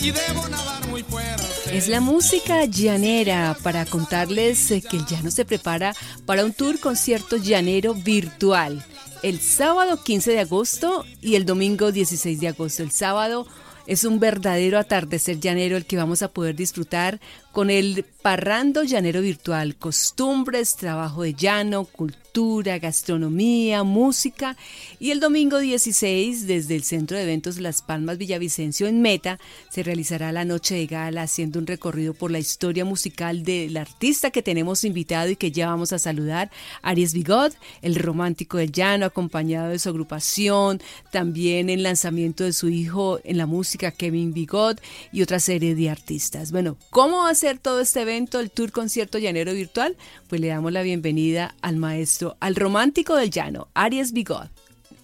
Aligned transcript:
y 0.00 0.10
debo 0.10 0.48
nadar 0.48 0.86
muy 0.88 1.02
fuerte. 1.02 1.76
Es 1.76 1.88
la 1.88 2.00
música 2.00 2.64
llanera 2.64 3.56
para 3.62 3.84
contarles 3.84 4.70
eh, 4.70 4.82
que 4.82 4.96
el 4.96 5.06
llano 5.06 5.30
se 5.30 5.44
prepara 5.44 5.94
para 6.26 6.44
un 6.44 6.52
tour 6.52 6.78
concierto 6.80 7.36
llanero 7.36 7.94
virtual. 7.94 8.84
El 9.22 9.40
sábado 9.40 10.02
15 10.02 10.32
de 10.32 10.40
agosto 10.40 11.04
y 11.20 11.34
el 11.34 11.44
domingo 11.44 11.92
16 11.92 12.40
de 12.40 12.48
agosto. 12.48 12.82
El 12.82 12.92
sábado 12.92 13.46
es 13.88 14.04
un 14.04 14.20
verdadero 14.20 14.78
atardecer 14.78 15.40
llanero 15.40 15.78
el 15.78 15.86
que 15.86 15.96
vamos 15.96 16.20
a 16.22 16.28
poder 16.28 16.54
disfrutar 16.54 17.20
con 17.52 17.70
el 17.70 18.04
Parrando 18.22 18.84
Llanero 18.84 19.22
Virtual. 19.22 19.74
Costumbres, 19.76 20.76
trabajo 20.76 21.22
de 21.22 21.32
llano, 21.32 21.86
cultura 21.86 22.78
gastronomía, 22.78 23.82
música. 23.82 24.56
Y 25.00 25.10
el 25.10 25.18
domingo 25.18 25.58
16, 25.58 26.46
desde 26.46 26.76
el 26.76 26.84
Centro 26.84 27.16
de 27.16 27.24
Eventos 27.24 27.58
Las 27.58 27.82
Palmas 27.82 28.18
Villavicencio 28.18 28.86
en 28.86 29.02
Meta, 29.02 29.40
se 29.70 29.82
realizará 29.82 30.30
la 30.30 30.44
noche 30.44 30.74
de 30.74 30.86
gala 30.86 31.22
haciendo 31.22 31.58
un 31.58 31.66
recorrido 31.66 32.14
por 32.14 32.30
la 32.30 32.38
historia 32.38 32.84
musical 32.84 33.42
del 33.42 33.76
artista 33.76 34.30
que 34.30 34.42
tenemos 34.42 34.84
invitado 34.84 35.30
y 35.30 35.36
que 35.36 35.50
ya 35.50 35.68
vamos 35.68 35.92
a 35.92 35.98
saludar, 35.98 36.50
Aries 36.82 37.12
Bigot, 37.12 37.56
el 37.82 37.96
romántico 37.96 38.58
del 38.58 38.70
llano, 38.70 39.06
acompañado 39.06 39.70
de 39.70 39.78
su 39.78 39.88
agrupación, 39.88 40.80
también 41.10 41.70
el 41.70 41.82
lanzamiento 41.82 42.44
de 42.44 42.52
su 42.52 42.68
hijo 42.68 43.20
en 43.24 43.38
la 43.38 43.46
música, 43.46 43.77
Kevin 43.78 44.32
Bigot, 44.32 44.80
y 45.12 45.22
otra 45.22 45.40
serie 45.40 45.74
de 45.74 45.90
artistas. 45.90 46.52
Bueno, 46.52 46.76
¿cómo 46.90 47.18
va 47.18 47.30
a 47.30 47.34
ser 47.34 47.58
todo 47.58 47.80
este 47.80 48.02
evento, 48.02 48.40
el 48.40 48.50
Tour 48.50 48.72
Concierto 48.72 49.18
Llanero 49.18 49.52
Virtual? 49.52 49.96
Pues 50.28 50.40
le 50.40 50.48
damos 50.48 50.72
la 50.72 50.82
bienvenida 50.82 51.54
al 51.62 51.76
maestro 51.76 52.36
al 52.40 52.56
romántico 52.56 53.16
del 53.16 53.30
llano, 53.30 53.68
Aries 53.74 54.12
Bigot. 54.12 54.50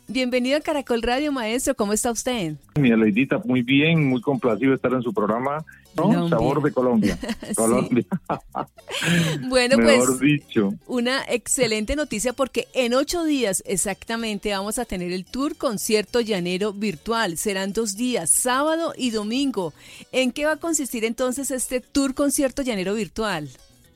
Bienvenido 0.07 0.59
a 0.59 0.61
Caracol 0.61 1.01
Radio, 1.01 1.33
maestro. 1.33 1.75
¿Cómo 1.75 1.95
está 1.95 2.11
usted? 2.11 2.57
Mi 2.79 2.91
Aleidita, 2.91 3.41
muy 3.45 3.63
bien, 3.63 4.07
muy 4.07 4.21
complacido 4.21 4.75
estar 4.75 4.93
en 4.93 5.03
su 5.03 5.15
programa. 5.15 5.65
Sabor 5.95 6.63
de 6.63 6.73
Colombia. 6.73 7.19
Colombia. 7.57 8.05
bueno, 9.49 9.77
pues 9.77 10.21
dicho. 10.21 10.75
una 10.87 11.23
excelente 11.29 11.97
noticia 11.97 12.33
porque 12.33 12.69
en 12.75 12.95
ocho 12.95 13.25
días 13.25 13.63
exactamente 13.67 14.53
vamos 14.53 14.79
a 14.79 14.85
tener 14.85 15.13
el 15.13 15.25
tour 15.25 15.57
concierto 15.57 16.21
llanero 16.21 16.73
virtual. 16.73 17.37
Serán 17.37 17.73
dos 17.73 17.97
días, 17.97 18.31
sábado 18.31 18.93
y 18.97 19.11
domingo. 19.11 19.73
¿En 20.13 20.33
qué 20.33 20.47
va 20.47 20.53
a 20.53 20.57
consistir 20.57 21.05
entonces 21.05 21.51
este 21.51 21.81
tour 21.81 22.15
concierto 22.15 22.63
llanero 22.63 22.95
virtual? 22.95 23.49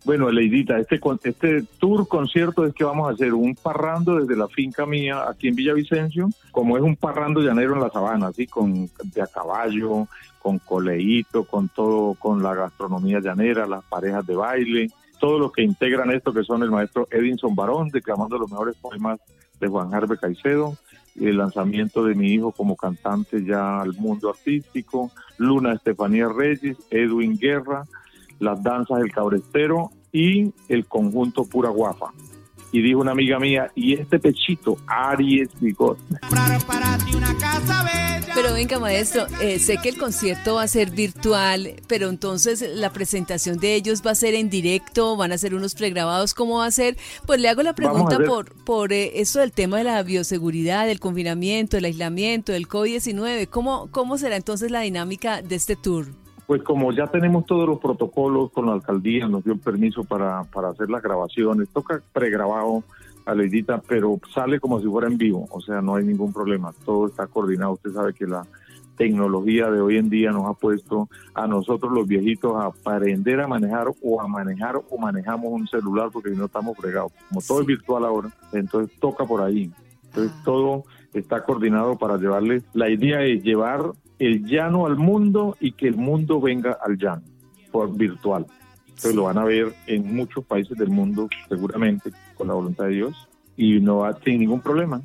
Bueno, 0.05 0.31
Leidita, 0.31 0.79
este, 0.79 1.01
este 1.25 1.63
tour 1.79 2.07
concierto 2.09 2.65
es 2.65 2.73
que 2.73 2.85
vamos 2.85 3.09
a 3.09 3.13
hacer 3.13 3.35
un 3.35 3.55
parrando 3.55 4.17
desde 4.17 4.37
la 4.37 4.49
finca 4.49 4.87
mía 4.87 5.25
aquí 5.29 5.49
en 5.49 5.57
Villavicencio, 5.57 6.29
como 6.51 6.77
es 6.77 6.83
un 6.83 6.97
parrando 6.97 7.41
llanero 7.41 7.75
en 7.75 7.81
la 7.81 7.91
sabana, 7.91 8.29
así 8.29 8.47
con 8.47 8.89
de 9.05 9.23
a 9.23 9.27
caballo, 9.27 10.07
con 10.41 10.59
coleíto, 10.61 11.45
con 11.45 11.69
todo, 11.69 12.15
con 12.15 12.43
la 12.43 12.55
gastronomía 12.55 13.21
llanera, 13.21 13.67
las 13.67 13.85
parejas 13.85 14.27
de 14.27 14.37
baile, 14.37 14.91
todos 15.19 15.41
los 15.41 15.53
que 15.53 15.63
integran 15.63 16.11
esto, 16.11 16.33
que 16.33 16.45
son 16.45 16.63
el 16.63 16.71
maestro 16.71 17.09
Edinson 17.11 17.55
Barón, 17.55 17.89
declamando 17.89 18.39
los 18.39 18.51
mejores 18.51 18.77
poemas 18.77 19.21
de 19.61 19.69
Juan 19.69 19.93
Harve 19.93 20.17
Caicedo, 20.17 20.77
el 21.21 21.37
lanzamiento 21.37 22.05
de 22.05 22.15
mi 22.15 22.33
hijo 22.33 22.53
como 22.53 22.77
cantante 22.77 23.45
ya 23.45 23.81
al 23.81 23.95
mundo 23.95 24.31
artístico, 24.31 25.11
Luna 25.37 25.75
Estefanía 25.75 26.29
Reyes, 26.29 26.77
Edwin 26.91 27.37
Guerra, 27.37 27.85
las 28.39 28.63
danzas 28.63 28.99
del 28.99 29.13
cabrestero 29.13 29.91
y 30.13 30.53
el 30.69 30.87
conjunto 30.87 31.45
Pura 31.45 31.71
Guafa. 31.71 32.07
Y 32.71 32.83
dijo 32.83 33.01
una 33.01 33.13
amiga 33.13 33.39
mía, 33.39 33.71
y 33.75 33.95
este 33.95 34.19
pechito, 34.19 34.77
Aries 34.87 35.49
Bigot. 35.59 35.99
Pero 38.35 38.53
venga, 38.53 38.79
maestro, 38.79 39.27
eh, 39.41 39.59
sé 39.59 39.79
que 39.79 39.89
el 39.89 39.99
concierto 39.99 40.55
va 40.57 40.63
a 40.63 40.69
ser 40.69 40.91
virtual, 40.91 41.75
pero 41.89 42.09
entonces 42.09 42.65
la 42.75 42.93
presentación 42.93 43.59
de 43.59 43.75
ellos 43.75 44.03
va 44.07 44.13
a 44.13 44.15
ser 44.15 44.35
en 44.35 44.49
directo, 44.49 45.17
van 45.17 45.33
a 45.33 45.39
ser 45.39 45.55
unos 45.55 45.75
pregrabados, 45.75 46.35
¿cómo 46.35 46.59
va 46.59 46.67
a 46.67 46.71
ser? 46.71 46.97
Pues 47.27 47.41
le 47.41 47.49
hago 47.49 47.63
la 47.63 47.75
pregunta 47.75 48.19
por, 48.25 48.55
por 48.65 48.93
eh, 48.93 49.21
eso 49.21 49.41
del 49.41 49.51
tema 49.51 49.79
de 49.79 49.85
la 49.85 50.03
bioseguridad, 50.03 50.87
del 50.87 51.01
confinamiento, 51.01 51.79
del 51.79 51.87
aislamiento, 51.87 52.53
del 52.53 52.69
COVID-19. 52.69 53.49
¿Cómo, 53.49 53.89
¿Cómo 53.91 54.19
será 54.19 54.37
entonces 54.37 54.71
la 54.71 54.83
dinámica 54.83 55.43
de 55.43 55.57
este 55.57 55.75
tour? 55.75 56.07
Pues 56.49 56.63
como 56.63 56.93
ya 56.93 57.07
tenemos 57.09 57.45
todos 57.45 57.69
los 57.69 57.79
protocolos 57.79 58.51
con 58.53 58.65
la 58.65 58.73
alcaldía, 58.73 59.29
nos 59.29 59.45
dio 59.45 59.53
el 59.53 59.59
permiso 59.59 60.03
para, 60.03 60.45
para 60.45 60.71
hacer 60.71 60.89
las 60.89 61.03
grabaciones, 61.03 61.69
toca 61.69 62.01
pregrabado 62.15 62.85
a 63.27 63.35
Leidita, 63.35 63.83
pero 63.87 64.19
sale 64.33 64.59
como 64.59 64.81
si 64.81 64.87
fuera 64.87 65.09
en 65.09 65.19
vivo, 65.19 65.47
o 65.51 65.61
sea, 65.61 65.83
no 65.83 65.97
hay 65.97 66.07
ningún 66.07 66.33
problema, 66.33 66.73
todo 66.87 67.07
está 67.07 67.27
coordinado, 67.27 67.73
usted 67.73 67.93
sabe 67.93 68.15
que 68.15 68.27
la 68.27 68.47
tecnología 68.97 69.71
de 69.71 69.83
hoy 69.83 69.99
en 69.99 70.09
día 70.09 70.31
nos 70.31 70.47
ha 70.47 70.55
puesto 70.55 71.11
a 71.35 71.47
nosotros 71.47 71.93
los 71.93 72.09
viejitos 72.09 72.57
a 72.57 72.69
aprender 72.69 73.43
a 73.43 73.47
manejar 73.47 73.89
o 74.03 74.19
a 74.19 74.27
manejar 74.27 74.77
o 74.77 74.97
manejamos 74.97 75.53
un 75.53 75.69
celular 75.69 76.09
porque 76.11 76.31
no 76.31 76.47
estamos 76.47 76.79
fregados, 76.79 77.13
como 77.29 77.43
todo 77.43 77.61
es 77.61 77.67
virtual 77.67 78.07
ahora, 78.07 78.31
entonces 78.55 78.99
toca 78.99 79.27
por 79.27 79.43
ahí, 79.43 79.71
entonces 80.07 80.33
todo 80.47 80.85
está 81.15 81.45
coordinado 81.45 81.97
para 81.97 82.17
llevarle, 82.17 82.63
la 82.75 82.91
idea 82.91 83.23
es 83.23 83.43
llevar 83.43 83.93
el 84.19 84.45
llano 84.45 84.87
al 84.87 84.97
mundo 84.97 85.57
y 85.61 85.73
que 85.73 85.89
el 85.89 85.97
mundo 85.97 86.41
venga 86.41 86.77
al 86.85 86.99
llano 86.99 87.23
por 87.71 87.97
virtual. 87.97 88.47
Entonces 88.87 89.15
lo 89.15 89.25
van 89.25 89.39
a 89.39 89.45
ver 89.45 89.75
en 89.87 90.15
muchos 90.15 90.45
países 90.45 90.77
del 90.77 90.91
mundo 90.91 91.29
seguramente 91.49 92.11
con 92.35 92.49
la 92.49 92.55
voluntad 92.55 92.87
de 92.87 92.95
Dios 92.95 93.29
y 93.57 93.81
no 93.81 93.99
va 93.99 94.19
sin 94.25 94.41
ningún 94.41 94.61
problema. 94.61 95.01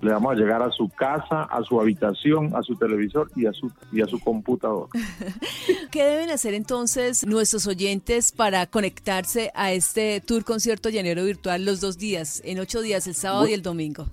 Le 0.00 0.12
vamos 0.12 0.32
a 0.32 0.34
llegar 0.36 0.62
a 0.62 0.70
su 0.70 0.88
casa, 0.90 1.42
a 1.42 1.62
su 1.64 1.80
habitación, 1.80 2.54
a 2.54 2.62
su 2.62 2.76
televisor 2.76 3.30
y 3.34 3.46
a 3.46 3.52
su 3.52 3.72
y 3.90 4.00
a 4.00 4.06
su 4.06 4.20
computador. 4.20 4.88
¿Qué 5.90 6.04
deben 6.04 6.30
hacer 6.30 6.54
entonces 6.54 7.26
nuestros 7.26 7.66
oyentes 7.66 8.30
para 8.30 8.66
conectarse 8.66 9.50
a 9.54 9.72
este 9.72 10.20
tour 10.20 10.44
concierto 10.44 10.88
llanero 10.88 11.24
virtual 11.24 11.64
los 11.64 11.80
dos 11.80 11.98
días, 11.98 12.40
en 12.44 12.60
ocho 12.60 12.80
días, 12.80 13.08
el 13.08 13.14
sábado 13.14 13.48
y 13.48 13.54
el 13.54 13.62
domingo? 13.62 14.06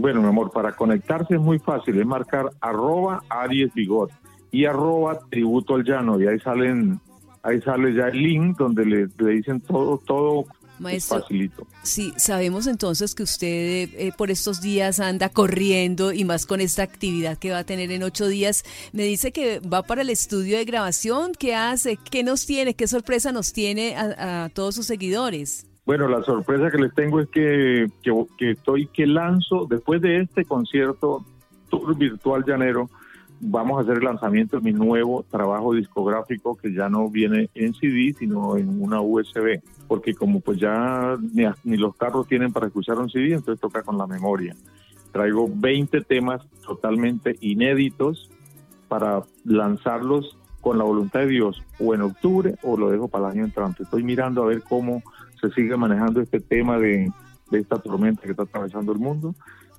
Bueno, 0.00 0.22
mi 0.22 0.28
amor, 0.28 0.50
para 0.50 0.72
conectarse 0.72 1.34
es 1.34 1.40
muy 1.40 1.58
fácil, 1.58 2.00
es 2.00 2.06
marcar 2.06 2.48
arroba 2.62 3.22
Aries 3.28 3.74
Bigot 3.74 4.10
y 4.50 4.64
arroba 4.64 5.18
Tributo 5.28 5.74
al 5.74 5.84
Llano 5.84 6.18
y 6.18 6.26
ahí 6.26 6.40
salen, 6.40 6.98
ahí 7.42 7.60
sale 7.60 7.92
ya 7.92 8.08
el 8.08 8.16
link 8.16 8.56
donde 8.56 8.86
le, 8.86 9.08
dicen 9.30 9.60
todo, 9.60 9.98
todo 9.98 10.46
Maestro, 10.78 11.20
facilito. 11.20 11.66
Sí, 11.82 12.14
sabemos 12.16 12.66
entonces 12.66 13.14
que 13.14 13.24
usted 13.24 13.90
eh, 13.92 14.10
por 14.16 14.30
estos 14.30 14.62
días 14.62 15.00
anda 15.00 15.28
corriendo 15.28 16.14
y 16.14 16.24
más 16.24 16.46
con 16.46 16.62
esta 16.62 16.82
actividad 16.82 17.36
que 17.36 17.50
va 17.50 17.58
a 17.58 17.64
tener 17.64 17.92
en 17.92 18.02
ocho 18.02 18.26
días. 18.26 18.64
Me 18.94 19.02
dice 19.02 19.32
que 19.32 19.60
va 19.60 19.82
para 19.82 20.00
el 20.00 20.08
estudio 20.08 20.56
de 20.56 20.64
grabación. 20.64 21.32
¿Qué 21.38 21.54
hace? 21.54 21.98
¿Qué 21.98 22.24
nos 22.24 22.46
tiene? 22.46 22.72
¿Qué 22.72 22.86
sorpresa 22.86 23.32
nos 23.32 23.52
tiene 23.52 23.96
a 23.98 24.48
todos 24.54 24.76
sus 24.76 24.86
seguidores? 24.86 25.69
Bueno, 25.86 26.08
la 26.08 26.22
sorpresa 26.22 26.70
que 26.70 26.78
les 26.78 26.94
tengo 26.94 27.20
es 27.20 27.28
que, 27.28 27.86
que, 28.02 28.50
estoy 28.50 28.86
que 28.86 29.06
lanzo, 29.06 29.66
después 29.68 30.00
de 30.00 30.18
este 30.18 30.44
concierto 30.44 31.24
Tour 31.68 31.96
Virtual 31.96 32.44
Llanero, 32.46 32.88
vamos 33.40 33.78
a 33.78 33.82
hacer 33.82 33.98
el 33.98 34.04
lanzamiento 34.04 34.58
de 34.58 34.62
mi 34.62 34.72
nuevo 34.72 35.24
trabajo 35.30 35.72
discográfico 35.74 36.56
que 36.56 36.74
ya 36.74 36.88
no 36.88 37.08
viene 37.08 37.48
en 37.54 37.74
CD, 37.74 38.14
sino 38.18 38.56
en 38.56 38.82
una 38.82 39.00
USB, 39.00 39.60
porque 39.88 40.14
como 40.14 40.40
pues 40.40 40.58
ya 40.58 41.16
ni, 41.32 41.44
ni 41.64 41.76
los 41.76 41.96
carros 41.96 42.28
tienen 42.28 42.52
para 42.52 42.66
escuchar 42.66 42.98
un 42.98 43.08
CD, 43.08 43.34
entonces 43.34 43.60
toca 43.60 43.82
con 43.82 43.96
la 43.96 44.06
memoria. 44.06 44.54
Traigo 45.12 45.48
20 45.52 46.02
temas 46.02 46.42
totalmente 46.64 47.36
inéditos 47.40 48.30
para 48.88 49.22
lanzarlos 49.44 50.36
con 50.60 50.78
la 50.78 50.84
voluntad 50.84 51.20
de 51.20 51.28
Dios, 51.28 51.62
o 51.78 51.94
en 51.94 52.02
octubre 52.02 52.56
o 52.62 52.76
lo 52.76 52.90
dejo 52.90 53.08
para 53.08 53.26
el 53.26 53.32
año 53.32 53.44
entrante. 53.44 53.82
Estoy 53.82 54.02
mirando 54.02 54.42
a 54.42 54.46
ver 54.46 54.62
cómo 54.62 55.02
se 55.40 55.50
sigue 55.50 55.76
manejando 55.76 56.20
este 56.20 56.40
tema 56.40 56.78
de, 56.78 57.10
esta 57.52 57.78
tormenta 57.78 58.22
que 58.22 58.30
está 58.30 58.44
atravesando 58.44 58.92
el 58.92 58.98
mundo. 58.98 59.34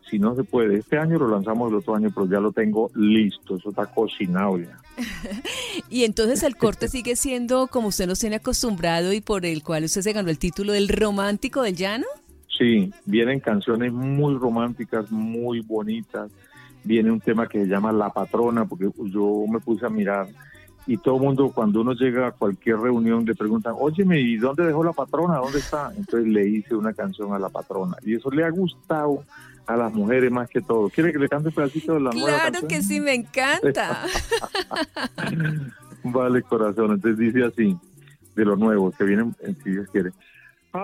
Si 0.10 0.20
no 0.20 0.36
se 0.36 0.44
puede, 0.44 0.78
este 0.78 0.98
año 0.98 1.18
lo 1.18 1.30
lanzamos 1.30 1.70
el 1.70 1.78
otro 1.78 1.96
año, 1.96 2.10
pero 2.14 2.28
ya 2.28 2.40
lo 2.40 2.52
tengo 2.52 2.92
listo, 2.96 3.56
eso 3.56 3.70
está 3.70 3.86
cocinado 3.86 4.58
ya. 4.58 4.78
y 5.90 6.04
entonces 6.04 6.44
el 6.44 6.58
corte 6.58 6.88
sigue 6.90 7.16
siendo 7.16 7.68
como 7.68 7.88
usted 7.88 8.08
nos 8.08 8.20
tiene 8.20 8.38
acostumbrado 8.38 9.14
y 9.14 9.22
por 9.22 9.46
el 9.46 9.64
cual 9.64 9.86
usted 9.86 10.02
se 10.02 10.12
ganó 10.12 10.30
el 10.30 10.38
título 10.38 10.74
del 10.74 10.90
romántico 10.90 11.62
del 11.62 11.76
llano. 11.76 12.06
Sí, 12.58 12.92
vienen 13.06 13.40
canciones 13.40 13.94
muy 13.94 14.36
románticas, 14.36 15.10
muy 15.12 15.62
bonitas. 15.62 16.30
Viene 16.84 17.12
un 17.12 17.22
tema 17.22 17.48
que 17.48 17.64
se 17.64 17.68
llama 17.68 17.92
La 17.92 18.10
Patrona, 18.10 18.66
porque 18.66 18.90
yo 19.06 19.46
me 19.50 19.60
puse 19.60 19.86
a 19.86 19.90
mirar 19.90 20.28
y 20.88 20.98
todo 20.98 21.16
el 21.16 21.22
mundo 21.22 21.52
cuando 21.54 21.82
uno 21.82 21.94
llega 21.94 22.28
a 22.28 22.32
cualquier 22.32 22.78
reunión 22.78 23.26
le 23.26 23.36
preguntan, 23.36 23.76
óyeme, 23.78 24.20
¿y 24.20 24.38
dónde 24.38 24.66
dejó 24.66 24.84
la 24.84 24.94
patrona? 24.94 25.38
¿Dónde 25.38 25.60
está? 25.60 25.92
Entonces 25.96 26.28
le 26.28 26.48
hice 26.48 26.76
una 26.76 26.94
canción 26.94 27.34
a 27.34 27.40
la 27.40 27.50
patrona 27.50 27.98
y 28.04 28.16
eso 28.16 28.32
le 28.32 28.44
ha 28.44 28.50
gustado 28.50 29.24
a 29.68 29.78
las 29.78 29.94
mujeres 29.94 30.32
más 30.32 30.50
que 30.50 30.62
todo. 30.62 30.90
¿Quiere 30.90 31.14
que 31.14 31.20
le 31.20 31.30
cante 31.30 31.50
un 31.50 31.54
pedacito 31.54 31.94
de 31.94 32.00
la 32.02 32.10
nueva 32.12 32.50
Claro 32.50 32.68
que 32.68 32.82
sí, 32.82 33.00
me 33.00 33.14
encanta. 33.14 34.06
vale, 36.04 36.42
corazón. 36.42 36.94
Entonces 36.94 37.18
dice 37.18 37.46
así, 37.46 37.78
de 38.36 38.46
lo 38.46 38.56
nuevo, 38.56 38.92
que 38.92 39.04
vienen, 39.04 39.36
si 39.64 39.70
Dios 39.72 39.88
quiere. 39.92 40.12
Ay, 40.74 40.82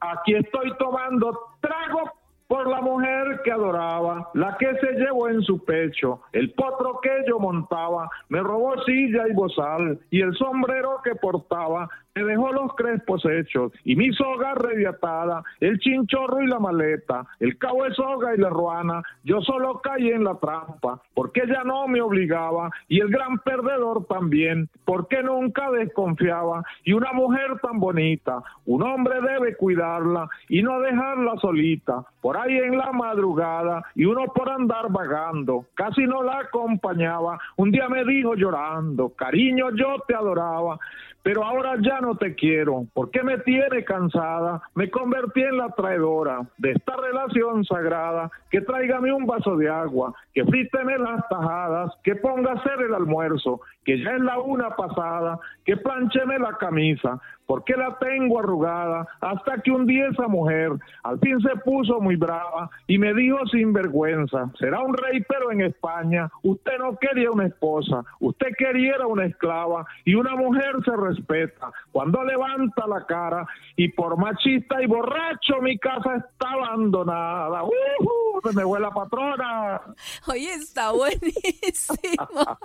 aquí 0.00 0.34
estoy 0.34 0.72
tomando 0.78 1.38
trago 1.60 2.03
por 2.46 2.68
la 2.68 2.80
mujer 2.80 3.40
que 3.44 3.52
adoraba, 3.52 4.30
la 4.34 4.56
que 4.58 4.74
se 4.78 4.92
llevó 4.92 5.28
en 5.28 5.42
su 5.42 5.64
pecho, 5.64 6.20
el 6.32 6.52
potro 6.52 7.00
que 7.02 7.10
yo 7.26 7.38
montaba, 7.38 8.08
me 8.28 8.40
robó 8.40 8.74
silla 8.84 9.26
y 9.28 9.32
bozal, 9.32 9.98
y 10.10 10.20
el 10.20 10.34
sombrero 10.34 11.00
que 11.02 11.14
portaba, 11.14 11.88
me 12.14 12.22
dejó 12.22 12.52
los 12.52 12.72
crespos 12.76 13.24
hechos, 13.24 13.72
y 13.84 13.96
mi 13.96 14.12
soga 14.12 14.54
reviatada, 14.54 15.42
el 15.58 15.80
chinchorro 15.80 16.42
y 16.42 16.46
la 16.46 16.60
maleta, 16.60 17.26
el 17.40 17.58
cabo 17.58 17.82
de 17.82 17.94
soga 17.94 18.34
y 18.34 18.38
la 18.38 18.50
ruana, 18.50 19.02
yo 19.24 19.40
solo 19.40 19.80
caí 19.80 20.10
en 20.10 20.22
la 20.22 20.36
trampa, 20.36 21.00
porque 21.12 21.42
ella 21.42 21.64
no 21.64 21.88
me 21.88 22.00
obligaba, 22.00 22.70
y 22.86 23.00
el 23.00 23.08
gran 23.08 23.38
perdedor 23.38 24.06
también, 24.06 24.68
porque 24.84 25.24
nunca 25.24 25.72
desconfiaba, 25.72 26.62
y 26.84 26.92
una 26.92 27.12
mujer 27.12 27.58
tan 27.60 27.80
bonita, 27.80 28.40
un 28.64 28.84
hombre 28.84 29.20
debe 29.20 29.56
cuidarla, 29.56 30.28
y 30.48 30.62
no 30.62 30.78
dejarla 30.80 31.36
solita, 31.40 32.04
por 32.20 32.36
ahí 32.36 32.56
en 32.58 32.78
la 32.78 32.92
madrugada, 32.92 33.82
y 33.96 34.04
uno 34.04 34.26
por 34.26 34.48
andar 34.50 34.86
vagando, 34.88 35.66
casi 35.74 36.04
no 36.04 36.22
la 36.22 36.38
acompañaba, 36.38 37.40
un 37.56 37.72
día 37.72 37.88
me 37.88 38.04
dijo 38.04 38.36
llorando, 38.36 39.08
cariño 39.08 39.70
yo 39.74 39.96
te 40.06 40.14
adoraba, 40.14 40.78
pero 41.24 41.42
ahora 41.42 41.76
ya 41.80 42.02
no 42.04 42.16
te 42.16 42.34
quiero, 42.34 42.86
porque 42.92 43.22
me 43.22 43.38
tiene 43.38 43.84
cansada, 43.84 44.62
me 44.74 44.90
convertí 44.90 45.42
en 45.42 45.56
la 45.56 45.70
traidora 45.70 46.40
de 46.58 46.72
esta 46.72 46.96
relación 46.96 47.64
sagrada, 47.64 48.30
que 48.50 48.60
tráigame 48.60 49.12
un 49.12 49.26
vaso 49.26 49.56
de 49.56 49.68
agua, 49.68 50.14
que 50.32 50.44
fríteme 50.44 50.98
las 50.98 51.26
tajadas, 51.28 51.92
que 52.02 52.16
ponga 52.16 52.52
a 52.52 52.54
hacer 52.54 52.82
el 52.82 52.94
almuerzo, 52.94 53.60
que 53.84 54.02
ya 54.02 54.12
es 54.12 54.20
la 54.20 54.38
una 54.38 54.70
pasada, 54.76 55.38
que 55.64 55.76
plancheme 55.76 56.38
la 56.38 56.56
camisa, 56.58 57.20
porque 57.46 57.74
la 57.76 57.98
tengo 57.98 58.40
arrugada, 58.40 59.06
hasta 59.20 59.58
que 59.58 59.70
un 59.70 59.86
día 59.86 60.08
esa 60.08 60.28
mujer 60.28 60.72
al 61.02 61.18
fin 61.20 61.40
se 61.40 61.56
puso 61.56 62.00
muy 62.00 62.16
brava 62.16 62.70
y 62.86 62.98
me 62.98 63.12
dijo 63.12 63.38
sin 63.48 63.72
vergüenza, 63.72 64.50
será 64.58 64.80
un 64.80 64.94
rey 64.94 65.22
pero 65.28 65.52
en 65.52 65.60
España, 65.62 66.30
usted 66.42 66.78
no 66.78 66.96
quería 66.96 67.30
una 67.30 67.46
esposa, 67.46 68.02
usted 68.20 68.48
quería 68.56 68.94
una 69.06 69.26
esclava 69.26 69.86
y 70.04 70.14
una 70.14 70.34
mujer 70.36 70.72
se 70.84 70.96
respeta 70.96 71.70
cuando 71.94 72.24
levanta 72.24 72.88
la 72.88 73.06
cara 73.06 73.46
y 73.76 73.88
por 73.88 74.18
machista 74.18 74.82
y 74.82 74.86
borracho 74.86 75.62
mi 75.62 75.78
casa 75.78 76.16
está 76.16 76.50
abandonada. 76.50 77.62
¡Uh! 77.62 78.40
Se 78.42 78.52
me 78.52 78.64
fue 78.64 78.80
la 78.80 78.90
patrona. 78.90 79.80
Oye, 80.26 80.54
está 80.54 80.90
buenísimo. 80.92 82.58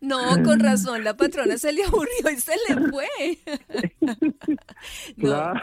No, 0.00 0.20
con 0.44 0.60
razón, 0.60 1.02
la 1.02 1.16
patrona 1.16 1.58
se 1.58 1.72
le 1.72 1.82
aburrió 1.82 2.30
y 2.32 2.36
se 2.36 2.52
le 2.68 2.90
fue. 2.92 3.08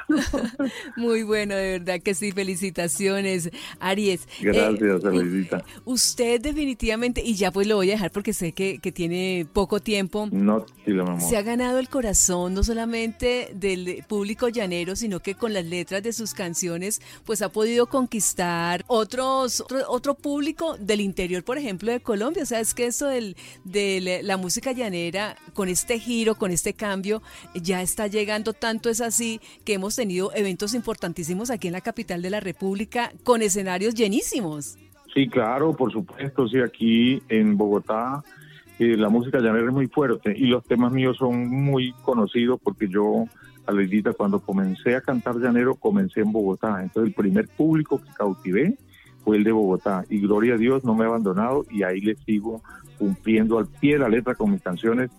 Muy 0.97 1.23
bueno, 1.23 1.55
de 1.55 1.79
verdad 1.79 2.01
que 2.03 2.13
sí, 2.13 2.33
felicitaciones, 2.33 3.51
Aries. 3.79 4.27
Gracias, 4.41 5.01
eh, 5.05 5.63
Usted 5.85 6.41
definitivamente, 6.41 7.21
y 7.23 7.35
ya 7.35 7.51
pues 7.51 7.67
lo 7.67 7.77
voy 7.77 7.89
a 7.91 7.94
dejar 7.94 8.11
porque 8.11 8.33
sé 8.33 8.51
que, 8.51 8.79
tiene 8.91 9.47
poco 9.53 9.79
tiempo, 9.79 10.27
no, 10.29 10.65
se 11.19 11.37
ha 11.37 11.41
ganado 11.41 11.79
el 11.79 11.87
corazón 11.87 12.53
no 12.53 12.63
solamente 12.63 12.81
del 12.88 14.04
público 14.07 14.50
llanero, 14.50 14.95
sino 14.95 15.19
que 15.19 15.36
con 15.36 15.54
las 15.54 15.66
letras 15.66 16.04
de 16.04 16.13
sus 16.13 16.33
canciones, 16.33 17.01
pues 17.25 17.42
ha 17.42 17.50
podido 17.50 17.88
conquistar 17.88 18.83
otros, 18.88 19.63
otro, 19.88 20.16
público 20.16 20.78
del 20.78 21.01
interior, 21.01 21.44
por 21.44 21.57
ejemplo, 21.57 21.92
de 21.92 22.00
Colombia. 22.00 22.44
O 22.44 22.45
sea, 22.45 22.60
es 22.60 22.74
que 22.74 22.88
eso 22.88 23.07
del, 23.07 23.36
de 23.63 24.22
la 24.24 24.38
música 24.38 24.72
llanera, 24.72 25.36
con 25.54 25.69
este 25.69 26.00
giro, 26.00 26.36
con 26.36 26.51
este 26.51 26.74
cambio, 26.74 27.22
ya 27.56 27.81
está 27.81 28.07
llegando, 28.07 28.54
tanto 28.54 28.89
es 28.89 29.01
así 29.01 29.39
que 29.63 29.74
hemos 29.74 29.95
tenido 29.95 30.31
eventos 30.36 30.74
importantísimos 30.74 31.50
aquí 31.50 31.68
en 31.68 31.74
la 31.74 31.81
capital 31.81 32.22
de 32.22 32.30
la 32.30 32.39
República 32.39 33.12
con 33.24 33.42
escenarios 33.42 33.95
llenísimos. 33.95 34.78
Sí, 35.13 35.28
claro, 35.28 35.75
por 35.75 35.92
supuesto, 35.92 36.48
sí, 36.48 36.60
aquí 36.60 37.22
en 37.30 37.57
Bogotá 37.57 38.24
eh, 38.81 38.98
la 38.98 39.10
música 39.10 39.38
llanera 39.38 39.68
es 39.68 39.74
muy 39.74 39.86
fuerte 39.86 40.33
y 40.36 40.48
los 40.48 40.63
temas 40.63 40.92
míos 40.92 41.18
son 41.18 41.48
muy 41.48 41.94
conocidos 42.01 42.60
porque 42.63 42.88
yo, 42.88 43.25
Aleidita, 43.68 44.13
cuando 44.13 44.39
comencé 44.39 44.95
a 44.95 45.01
cantar 45.01 45.36
llanero, 45.36 45.75
comencé 45.75 46.22
en 46.22 46.31
Bogotá. 46.31 46.81
Entonces 46.81 47.10
el 47.10 47.13
primer 47.13 47.48
público 47.48 48.01
que 48.01 48.12
cautivé 48.12 48.80
fue 49.24 49.38
el 49.38 49.44
de 49.44 49.51
Bogotá 49.51 50.04
y 50.10 50.19
gloria 50.19 50.56
a 50.56 50.57
Dios 50.57 50.83
no 50.83 50.95
me 50.95 51.04
ha 51.04 51.10
abandonado 51.10 51.63
y 51.69 51.83
ahí 51.83 52.01
le 52.01 52.16
sigo 52.16 52.63
cumpliendo 52.98 53.60
al 53.60 53.68
pie 53.68 53.94
de 53.94 54.00
la 54.00 54.10
letra 54.10 54.33
con 54.33 54.51
mis 54.51 54.63
canciones 54.63 55.12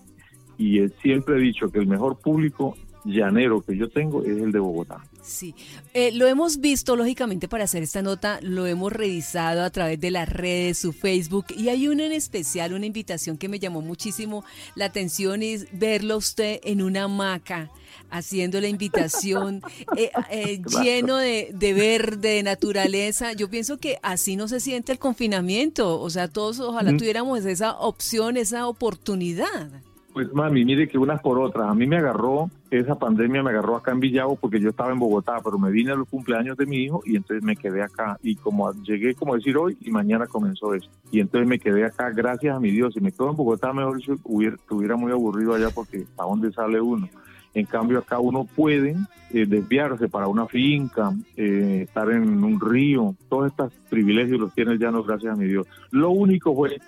y 0.59 0.81
siempre 1.01 1.37
he 1.37 1.41
dicho 1.41 1.71
que 1.71 1.79
el 1.79 1.87
mejor 1.87 2.19
público 2.19 2.75
llanero 3.05 3.61
que 3.61 3.77
yo 3.77 3.89
tengo 3.89 4.25
es 4.25 4.39
el 4.39 4.51
de 4.51 4.59
Bogotá. 4.59 5.05
Sí, 5.23 5.55
eh, 5.95 6.11
lo 6.13 6.27
hemos 6.27 6.59
visto, 6.59 6.97
lógicamente, 6.97 7.47
para 7.47 7.65
hacer 7.65 7.85
esta 7.85 8.03
nota, 8.03 8.41
lo 8.43 8.67
hemos 8.67 8.93
revisado 8.93 9.63
a 9.63 9.71
través 9.71 10.01
de 10.01 10.11
las 10.11 10.29
redes, 10.29 10.79
su 10.79 10.93
Facebook, 10.93 11.47
y 11.57 11.69
hay 11.69 11.87
una 11.87 12.07
en 12.07 12.13
especial, 12.13 12.73
una 12.73 12.87
invitación 12.87 13.39
que 13.39 13.49
me 13.49 13.61
llamó 13.61 13.83
muchísimo 13.83 14.45
la 14.75 14.87
atención, 14.87 15.43
es 15.45 15.69
verlo 15.73 16.17
usted 16.17 16.59
en 16.65 16.83
una 16.83 17.05
hamaca 17.05 17.71
haciendo 18.11 18.61
la 18.61 18.67
invitación, 18.67 19.63
eh, 19.97 20.11
eh, 20.31 20.61
lleno 20.83 21.17
de, 21.17 21.51
de, 21.55 21.73
verde, 21.73 22.29
de 22.35 22.43
naturaleza. 22.43 23.33
Yo 23.33 23.49
pienso 23.49 23.79
que 23.79 23.99
así 24.03 24.37
no 24.37 24.49
se 24.49 24.61
siente 24.61 24.93
el 24.93 24.99
confinamiento. 24.99 26.01
O 26.01 26.11
sea, 26.11 26.29
todos 26.29 26.61
ojalá 26.61 26.93
mm. 26.93 26.97
tuviéramos 26.99 27.45
esa 27.45 27.79
opción, 27.79 28.37
esa 28.37 28.67
oportunidad. 28.67 29.71
Pues 30.13 30.31
mami, 30.35 30.65
mire 30.65 30.89
que 30.89 30.99
unas 30.99 31.23
por 31.23 31.39
otras. 31.39 31.71
A 31.71 31.75
mí 31.75 31.87
me 31.87 31.97
agarró, 31.97 32.51
esa 32.71 32.99
pandemia 32.99 33.43
me 33.43 33.49
agarró 33.49 33.77
acá 33.77 33.93
en 33.93 34.01
Villavo 34.01 34.37
porque 34.37 34.61
yo 34.61 34.69
estaba 34.69 34.93
en 34.93 34.99
Bogotá, 34.99 35.39
pero 35.43 35.59
me 35.59 35.71
vine 35.71 35.93
a 35.93 35.95
los 35.95 36.09
cumpleaños 36.09 36.57
de 36.59 36.67
mi 36.67 36.77
hijo 36.77 37.03
y 37.07 37.17
entonces 37.17 37.43
me 37.43 37.57
quedé 37.57 37.83
acá. 37.83 38.19
Y 38.23 38.37
como 38.37 38.71
llegué, 38.83 39.15
como 39.15 39.35
decir 39.35 39.57
hoy, 39.57 39.77
y 39.81 39.91
mañana 39.91 40.27
comenzó 40.27 40.75
eso. 40.75 40.91
Y 41.11 41.21
entonces 41.21 41.49
me 41.49 41.59
quedé 41.59 41.87
acá, 41.87 42.11
gracias 42.11 42.55
a 42.55 42.61
mi 42.61 42.71
Dios. 42.71 42.93
Si 42.93 43.01
me 43.01 43.11
quedo 43.11 43.31
en 43.31 43.37
Bogotá, 43.37 43.73
mejor 43.73 43.97
dicho, 43.97 44.17
hubiera, 44.25 44.57
estuviera 44.57 44.97
muy 44.97 45.13
aburrido 45.13 45.55
allá 45.55 45.71
porque 45.75 46.05
¿a 46.19 46.25
dónde 46.25 46.53
sale 46.53 46.79
uno? 46.79 47.09
En 47.55 47.65
cambio, 47.65 47.99
acá 47.99 48.19
uno 48.19 48.45
puede 48.45 48.97
eh, 49.31 49.47
desviarse 49.47 50.09
para 50.09 50.27
una 50.27 50.47
finca, 50.47 51.13
eh, 51.37 51.85
estar 51.87 52.11
en 52.11 52.45
un 52.45 52.61
río. 52.61 53.15
Todos 53.31 53.51
estos 53.51 53.73
privilegios 53.89 54.39
los 54.39 54.55
tiene 54.55 54.73
el 54.73 54.79
llano, 54.79 55.03
gracias 55.03 55.33
a 55.33 55.37
mi 55.37 55.47
Dios. 55.47 55.67
Lo 55.91 56.11
único 56.11 56.55
fue 56.55 56.79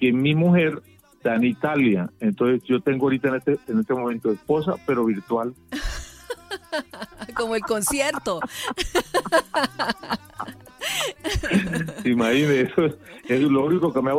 que 0.00 0.12
mi 0.12 0.34
mujer 0.34 0.82
está 1.22 1.36
en 1.36 1.44
Italia. 1.44 2.10
Entonces 2.18 2.64
yo 2.64 2.80
tengo 2.80 3.06
ahorita 3.06 3.28
en 3.28 3.36
este, 3.36 3.56
en 3.68 3.78
este 3.78 3.94
momento 3.94 4.32
esposa, 4.32 4.74
pero 4.84 5.04
virtual. 5.04 5.54
Como 7.36 7.54
el 7.54 7.62
concierto. 7.62 8.40
Imagínese, 12.04 12.62
eso 12.62 12.86
es, 13.28 13.42
lo 13.42 13.66
único 13.66 13.92
que 13.92 14.02
me 14.02 14.10
ha 14.10 14.14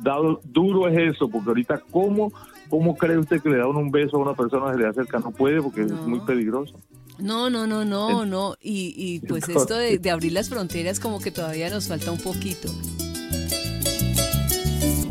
dado 0.00 0.40
duro 0.44 0.88
es 0.88 1.14
eso, 1.14 1.28
porque 1.28 1.50
ahorita 1.50 1.80
cómo, 1.92 2.32
cómo 2.68 2.96
cree 2.96 3.18
usted 3.18 3.40
que 3.40 3.50
le 3.50 3.58
da 3.58 3.68
un 3.68 3.92
beso 3.92 4.16
a 4.16 4.20
una 4.20 4.34
persona 4.34 4.72
que 4.72 4.78
le 4.78 4.88
acerca? 4.88 5.20
No 5.20 5.30
puede 5.30 5.62
porque 5.62 5.82
es 5.82 5.92
muy 5.92 6.18
peligroso. 6.20 6.74
No, 7.18 7.50
no, 7.50 7.68
no, 7.68 7.84
no, 7.84 8.26
no. 8.26 8.56
Y, 8.60 8.94
y 8.96 9.20
pues 9.20 9.48
esto 9.48 9.76
de, 9.76 9.98
de 9.98 10.10
abrir 10.10 10.32
las 10.32 10.48
fronteras 10.48 10.98
como 10.98 11.20
que 11.20 11.30
todavía 11.30 11.70
nos 11.70 11.86
falta 11.86 12.10
un 12.10 12.20
poquito 12.20 12.68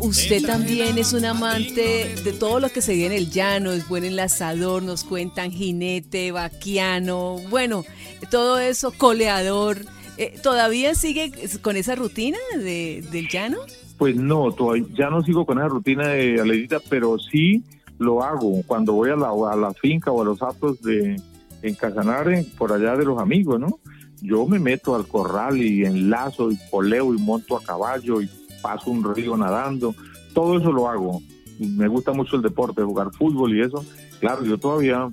usted 0.00 0.44
también 0.44 0.98
es 0.98 1.12
un 1.12 1.24
amante 1.24 2.14
de 2.24 2.32
todo 2.32 2.60
lo 2.60 2.68
que 2.70 2.80
se 2.80 2.92
ve 2.92 3.06
en 3.06 3.12
el 3.12 3.30
llano, 3.30 3.72
es 3.72 3.88
buen 3.88 4.04
enlazador, 4.04 4.82
nos 4.82 5.04
cuentan 5.04 5.50
jinete, 5.50 6.32
vaquiano, 6.32 7.36
bueno, 7.50 7.84
todo 8.30 8.58
eso, 8.58 8.92
coleador. 8.92 9.78
Eh, 10.16 10.38
¿Todavía 10.42 10.94
sigue 10.94 11.32
con 11.62 11.76
esa 11.76 11.94
rutina 11.94 12.38
de, 12.56 13.04
del 13.12 13.28
llano? 13.28 13.58
Pues 13.96 14.16
no, 14.16 14.52
todavía, 14.52 14.84
ya 14.96 15.10
no 15.10 15.22
sigo 15.22 15.46
con 15.46 15.58
esa 15.58 15.68
rutina 15.68 16.08
de 16.08 16.40
aledita, 16.40 16.78
pero 16.88 17.18
sí 17.18 17.62
lo 17.98 18.22
hago 18.22 18.62
cuando 18.66 18.92
voy 18.92 19.10
a 19.10 19.16
la, 19.16 19.72
finca 19.74 20.10
o 20.10 20.22
a 20.22 20.24
los 20.24 20.42
actos 20.42 20.80
de 20.82 21.20
en 21.60 21.74
Casanare, 21.74 22.46
por 22.56 22.72
allá 22.72 22.96
de 22.96 23.04
los 23.04 23.20
amigos, 23.20 23.58
¿no? 23.58 23.80
Yo 24.20 24.46
me 24.46 24.60
meto 24.60 24.94
al 24.94 25.08
corral 25.08 25.56
y 25.60 25.84
enlazo 25.84 26.52
y 26.52 26.58
poleo 26.70 27.12
y 27.12 27.18
monto 27.18 27.56
a 27.56 27.62
caballo 27.62 28.20
y 28.20 28.30
paso 28.60 28.90
un 28.90 29.14
río 29.14 29.36
nadando, 29.36 29.94
todo 30.34 30.58
eso 30.58 30.72
lo 30.72 30.88
hago. 30.88 31.22
Me 31.58 31.88
gusta 31.88 32.12
mucho 32.12 32.36
el 32.36 32.42
deporte, 32.42 32.82
jugar 32.82 33.10
fútbol 33.12 33.56
y 33.56 33.62
eso. 33.62 33.84
Claro, 34.20 34.44
yo 34.44 34.58
todavía, 34.58 35.08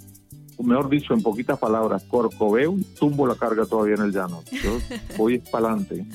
mejor 0.64 0.90
dicho, 0.90 1.14
en 1.14 1.22
poquitas 1.22 1.58
palabras, 1.58 2.04
corcoveo 2.04 2.78
y 2.78 2.84
tumbo 3.00 3.26
la 3.28 3.36
carga 3.36 3.66
todavía 3.66 3.96
en 3.96 4.04
el 4.04 4.12
llano. 4.12 4.44
Yo 4.52 4.78
voy 5.18 5.40
para 5.40 5.70
adelante. 5.70 6.06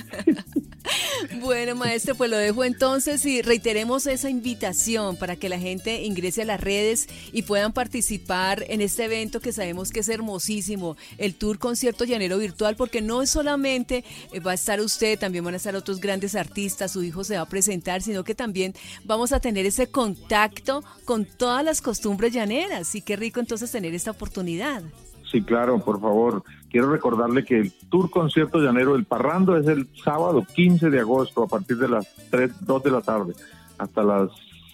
Bueno, 1.39 1.77
maestro, 1.77 2.17
pues 2.17 2.29
lo 2.29 2.37
dejo 2.37 2.65
entonces 2.65 3.25
y 3.25 3.41
reiteremos 3.41 4.07
esa 4.09 4.29
invitación 4.29 5.17
para 5.17 5.37
que 5.37 5.49
la 5.49 5.61
gente 5.61 6.03
ingrese 6.03 6.43
a 6.43 6.45
las 6.45 6.61
redes 6.61 7.07
y 7.33 7.43
puedan 7.43 7.73
participar 7.73 8.65
en 8.69 8.81
este 8.81 9.05
evento 9.05 9.41
que 9.41 9.53
sabemos 9.53 9.93
que 9.93 10.01
es 10.01 10.09
hermosísimo, 10.09 10.97
el 11.19 11.37
Tour 11.37 11.59
Concierto 11.61 12.05
Llanero 12.05 12.37
Virtual, 12.37 12.75
porque 12.75 13.01
no 13.01 13.25
solamente 13.27 14.05
eh, 14.33 14.41
va 14.41 14.51
a 14.51 14.55
estar 14.55 14.81
usted, 14.81 15.21
también 15.21 15.45
van 15.45 15.55
a 15.55 15.59
estar 15.59 15.77
otros 15.77 16.01
grandes 16.01 16.35
artistas, 16.35 16.91
su 16.91 17.05
hijo 17.05 17.23
se 17.23 17.37
va 17.37 17.43
a 17.43 17.49
presentar, 17.49 18.03
sino 18.03 18.25
que 18.25 18.35
también 18.35 18.75
vamos 19.05 19.31
a 19.31 19.39
tener 19.39 19.67
ese 19.67 19.87
contacto 19.87 20.83
con 21.05 21.25
todas 21.25 21.65
las 21.65 21.81
costumbres 21.81 22.33
llaneras. 22.33 22.95
Y 22.97 23.03
qué 23.03 23.15
rico 23.15 23.39
entonces 23.39 23.71
tener 23.71 23.95
esta 23.95 24.11
oportunidad. 24.11 24.83
Sí, 25.31 25.43
claro, 25.43 25.79
por 25.79 26.01
favor. 26.01 26.43
Quiero 26.69 26.91
recordarle 26.91 27.45
que 27.45 27.59
el 27.59 27.73
Tour 27.89 28.11
Concierto 28.11 28.59
Llanero 28.59 28.95
del 28.95 29.05
Parrando 29.05 29.57
es 29.57 29.67
el 29.69 29.89
sábado 30.03 30.45
15 30.55 30.91
de 30.91 31.01
agosto 31.01 31.45
a 31.45 31.47
partir 31.47 31.77
de 31.77 31.89
las 31.89 32.07
3, 32.31 32.67
2 32.67 32.83
de 32.83 32.91
la 32.91 33.01
tarde 33.01 33.35
hasta 33.79 34.03
las 34.03 34.31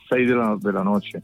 6 0.09 0.29
de 0.29 0.35
la, 0.35 0.57
de 0.57 0.73
la 0.73 0.83
noche. 0.83 1.23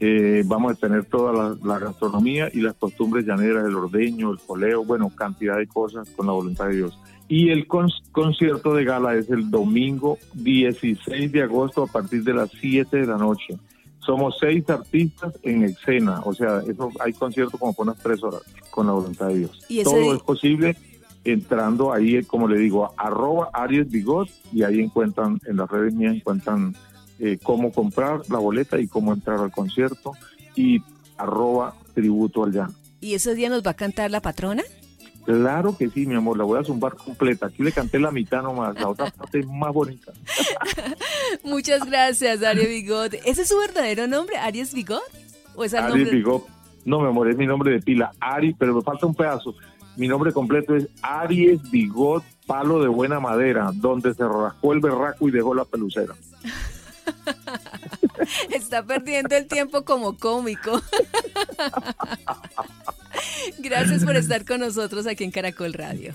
Eh, 0.00 0.42
vamos 0.46 0.72
a 0.72 0.74
tener 0.74 1.04
toda 1.04 1.56
la, 1.62 1.78
gastronomía 1.78 2.50
y 2.52 2.60
las 2.60 2.74
costumbres 2.74 3.26
llaneras, 3.26 3.66
el 3.66 3.76
ordeño, 3.76 4.32
el 4.32 4.38
coleo, 4.38 4.84
bueno, 4.84 5.10
cantidad 5.10 5.56
de 5.56 5.66
cosas 5.66 6.08
con 6.10 6.26
la 6.26 6.32
voluntad 6.32 6.66
de 6.66 6.76
Dios. 6.76 6.98
Y 7.28 7.50
el 7.50 7.66
con, 7.66 7.88
concierto 8.12 8.74
de 8.74 8.84
gala 8.84 9.14
es 9.14 9.30
el 9.30 9.50
domingo 9.50 10.18
16 10.34 11.30
de 11.32 11.42
agosto 11.42 11.84
a 11.84 11.86
partir 11.86 12.22
de 12.24 12.34
las 12.34 12.50
7 12.50 12.96
de 12.96 13.06
la 13.06 13.16
noche. 13.16 13.56
Somos 14.04 14.36
seis 14.38 14.68
artistas 14.68 15.34
en 15.42 15.64
escena, 15.64 16.20
o 16.24 16.34
sea, 16.34 16.60
eso 16.68 16.90
hay 17.00 17.12
conciertos 17.12 17.58
como 17.58 17.72
por 17.72 17.86
unas 17.86 17.98
tres 17.98 18.22
horas 18.22 18.42
con 18.70 18.86
la 18.86 18.92
voluntad 18.92 19.28
de 19.28 19.38
Dios. 19.38 19.64
¿Y 19.68 19.82
Todo 19.82 20.14
es 20.14 20.22
posible 20.22 20.76
entrando 21.24 21.92
ahí, 21.92 22.22
como 22.24 22.46
le 22.48 22.58
digo, 22.58 22.92
arroba 22.96 23.48
Aries 23.52 23.90
Bigot 23.90 24.28
y 24.52 24.62
ahí 24.62 24.80
encuentran, 24.80 25.40
en 25.46 25.56
las 25.56 25.70
redes 25.70 25.94
mías 25.94 26.16
encuentran 26.16 26.76
eh, 27.18 27.38
cómo 27.42 27.72
comprar 27.72 28.20
la 28.28 28.38
boleta 28.38 28.78
y 28.78 28.86
cómo 28.86 29.12
entrar 29.12 29.40
al 29.40 29.50
concierto 29.50 30.12
y 30.54 30.82
arroba 31.16 31.74
tributo 31.94 32.44
al 32.44 32.52
llano. 32.52 32.74
¿Y 33.00 33.14
ese 33.14 33.34
día 33.34 33.48
nos 33.48 33.62
va 33.62 33.72
a 33.72 33.74
cantar 33.74 34.10
la 34.10 34.20
patrona? 34.20 34.62
Claro 35.24 35.76
que 35.76 35.88
sí, 35.88 36.06
mi 36.06 36.14
amor, 36.14 36.36
la 36.36 36.44
voy 36.44 36.60
a 36.60 36.64
zumbar 36.64 36.96
completa. 36.96 37.46
Aquí 37.46 37.62
le 37.62 37.72
canté 37.72 37.98
la 37.98 38.10
mitad 38.10 38.42
nomás, 38.42 38.74
la 38.74 38.88
otra 38.88 39.10
parte 39.10 39.40
es 39.40 39.46
más 39.46 39.72
bonita. 39.72 40.12
Muchas 41.44 41.84
gracias, 41.86 42.42
Aries 42.42 42.68
Bigot. 42.68 43.14
¿Ese 43.24 43.42
es 43.42 43.48
su 43.48 43.58
verdadero 43.58 44.06
nombre, 44.06 44.36
Aries 44.36 44.74
Bigot? 44.74 45.00
¿O 45.54 45.64
es 45.64 45.72
el 45.72 45.80
Aries 45.80 45.96
nombre? 45.96 46.16
Bigot. 46.16 46.46
No, 46.84 47.00
mi 47.00 47.08
amor, 47.08 47.30
es 47.30 47.38
mi 47.38 47.46
nombre 47.46 47.72
de 47.72 47.80
pila, 47.80 48.12
Ari, 48.20 48.54
pero 48.54 48.74
me 48.74 48.82
falta 48.82 49.06
un 49.06 49.14
pedazo. 49.14 49.54
Mi 49.96 50.08
nombre 50.08 50.32
completo 50.32 50.76
es 50.76 50.88
Aries 51.00 51.70
Bigot 51.70 52.24
Palo 52.46 52.80
de 52.80 52.88
Buena 52.88 53.20
Madera, 53.20 53.70
donde 53.72 54.12
se 54.12 54.26
rascó 54.26 54.74
el 54.74 54.80
berraco 54.80 55.28
y 55.28 55.30
dejó 55.30 55.54
la 55.54 55.64
pelucera. 55.64 56.14
Está 58.50 58.82
perdiendo 58.82 59.34
el 59.34 59.46
tiempo 59.46 59.84
como 59.84 60.18
cómico. 60.18 60.82
Gracias 63.58 64.04
por 64.04 64.16
estar 64.16 64.44
con 64.44 64.60
nosotros 64.60 65.06
aquí 65.06 65.24
en 65.24 65.30
Caracol 65.30 65.72
Radio. 65.72 66.14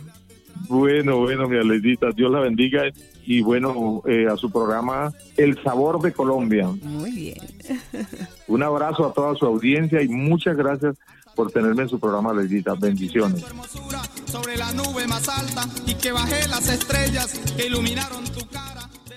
Bueno, 0.67 1.17
bueno, 1.17 1.47
mi 1.47 1.57
Aleidita, 1.57 2.11
Dios 2.15 2.31
la 2.31 2.41
bendiga 2.41 2.83
y 3.25 3.41
bueno, 3.41 4.03
eh, 4.05 4.27
a 4.31 4.37
su 4.37 4.51
programa 4.51 5.11
El 5.37 5.61
Sabor 5.63 6.01
de 6.01 6.11
Colombia. 6.11 6.67
Muy 6.81 7.11
bien. 7.11 7.37
Un 8.47 8.63
abrazo 8.63 9.07
a 9.07 9.13
toda 9.13 9.35
su 9.35 9.45
audiencia 9.45 10.01
y 10.01 10.07
muchas 10.09 10.55
gracias 10.57 10.95
por 11.35 11.51
tenerme 11.51 11.83
en 11.83 11.89
su 11.89 11.99
programa, 11.99 12.31
Aleidita. 12.31 12.75
Bendiciones. 12.75 13.43
Sobre 14.25 14.57
la 14.57 14.71
nube 14.73 15.07
más 15.07 15.27
alta 15.29 15.67
y 15.87 15.95
que 15.95 16.11
bajé 16.11 16.47
las 16.49 16.69
estrellas 16.69 17.39
que 17.55 17.67
iluminaron 17.67 18.23
tu 18.25 18.45
cara. 18.47 18.78